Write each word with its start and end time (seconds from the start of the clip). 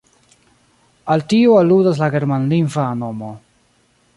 Al 1.15 1.23
tio 1.33 1.59
aludas 1.59 2.01
la 2.05 2.09
germanlingva 2.17 2.89
nomo. 3.03 3.31